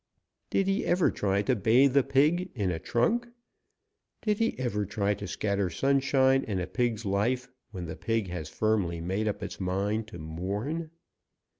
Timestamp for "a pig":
1.95-2.49